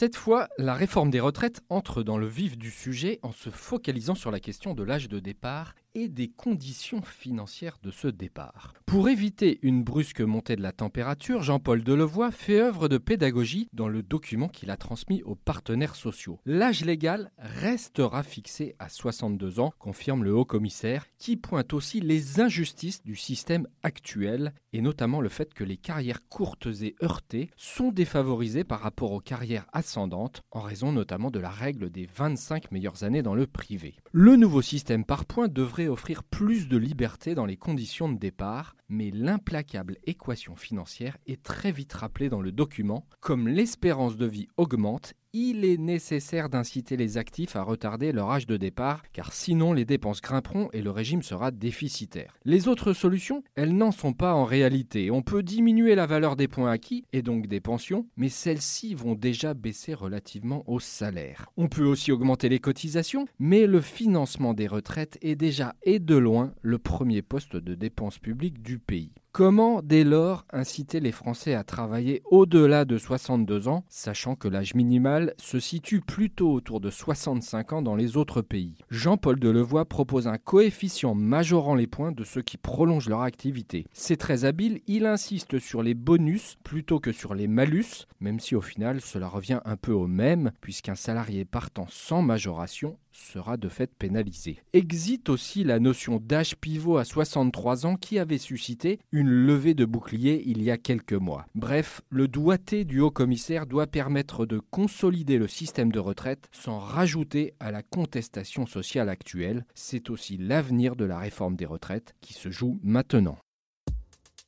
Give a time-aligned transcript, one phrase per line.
[0.00, 4.14] Cette fois, la réforme des retraites entre dans le vif du sujet en se focalisant
[4.14, 5.74] sur la question de l'âge de départ
[6.06, 8.74] des conditions financières de ce départ.
[8.86, 13.88] Pour éviter une brusque montée de la température, Jean-Paul Delevoye fait œuvre de pédagogie dans
[13.88, 16.38] le document qu'il a transmis aux partenaires sociaux.
[16.46, 23.02] L'âge légal restera fixé à 62 ans, confirme le haut-commissaire, qui pointe aussi les injustices
[23.02, 28.64] du système actuel, et notamment le fait que les carrières courtes et heurtées sont défavorisées
[28.64, 33.22] par rapport aux carrières ascendantes, en raison notamment de la règle des 25 meilleures années
[33.22, 33.96] dans le privé.
[34.12, 35.48] Le nouveau système par points
[35.88, 41.72] offrir plus de liberté dans les conditions de départ, mais l'implacable équation financière est très
[41.72, 43.06] vite rappelée dans le document.
[43.20, 48.46] Comme l'espérance de vie augmente, il est nécessaire d'inciter les actifs à retarder leur âge
[48.46, 52.36] de départ, car sinon les dépenses grimperont et le régime sera déficitaire.
[52.44, 55.10] Les autres solutions, elles n'en sont pas en réalité.
[55.10, 59.14] On peut diminuer la valeur des points acquis, et donc des pensions, mais celles-ci vont
[59.14, 61.46] déjà baisser relativement au salaire.
[61.56, 66.16] On peut aussi augmenter les cotisations, mais le financement des retraites est déjà et de
[66.16, 69.12] loin le premier poste de dépenses publiques du pays.
[69.38, 74.74] Comment dès lors inciter les Français à travailler au-delà de 62 ans, sachant que l'âge
[74.74, 78.74] minimal se situe plutôt autour de 65 ans dans les autres pays?
[78.90, 83.86] Jean-Paul Delevoye propose un coefficient majorant les points de ceux qui prolongent leur activité.
[83.92, 88.56] C'est très habile, il insiste sur les bonus plutôt que sur les malus, même si
[88.56, 93.68] au final cela revient un peu au même, puisqu'un salarié partant sans majoration sera de
[93.68, 94.62] fait pénalisé.
[94.72, 99.84] Exit aussi la notion d'âge pivot à 63 ans qui avait suscité une levée de
[99.84, 101.46] bouclier il y a quelques mois.
[101.54, 106.78] Bref, le doigté du haut commissaire doit permettre de consolider le système de retraite sans
[106.78, 109.64] rajouter à la contestation sociale actuelle.
[109.74, 113.38] C'est aussi l'avenir de la réforme des retraites qui se joue maintenant.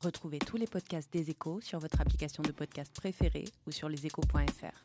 [0.02, 4.84] Retrouvez tous les podcasts des échos sur votre application de podcast préférée ou sur leséchos.fr.